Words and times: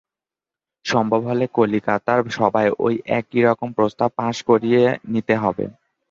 সম্ভব 0.85 1.21
হলে 1.29 1.45
কলিকাতার 1.55 2.19
সভায় 2.37 2.71
ঐ 2.79 2.87
একই 3.19 3.41
রকম 3.47 3.69
প্রস্তাব 3.77 4.09
পাস 4.17 4.35
করিয়ে 4.49 4.81
নিতে 5.11 5.33
বলবে। 5.37 5.65